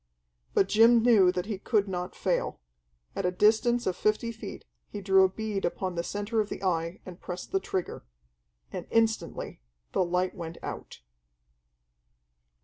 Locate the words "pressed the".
7.21-7.59